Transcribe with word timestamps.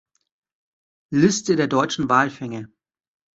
Liste 1.13 1.55
der 1.55 1.67
deutschen 1.67 2.09
Walfänger 2.09 2.65